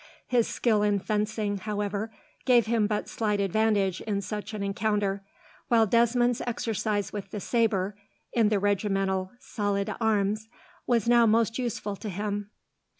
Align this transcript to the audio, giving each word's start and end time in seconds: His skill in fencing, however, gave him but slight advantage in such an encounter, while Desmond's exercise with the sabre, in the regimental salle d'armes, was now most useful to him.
His 0.25 0.47
skill 0.47 0.81
in 0.81 0.97
fencing, 0.97 1.59
however, 1.59 2.11
gave 2.45 2.65
him 2.65 2.87
but 2.87 3.07
slight 3.07 3.39
advantage 3.39 4.01
in 4.01 4.21
such 4.21 4.55
an 4.55 4.63
encounter, 4.63 5.23
while 5.67 5.85
Desmond's 5.85 6.41
exercise 6.47 7.13
with 7.13 7.29
the 7.29 7.39
sabre, 7.39 7.95
in 8.33 8.49
the 8.49 8.57
regimental 8.57 9.31
salle 9.37 9.83
d'armes, 9.83 10.49
was 10.87 11.07
now 11.07 11.27
most 11.27 11.59
useful 11.59 11.95
to 11.97 12.09
him. 12.09 12.49